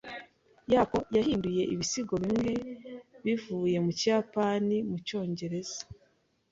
[0.71, 2.53] Yoko yahinduye ibisigo bimwe
[3.25, 5.79] bivuye mu kiyapani mu cyongereza.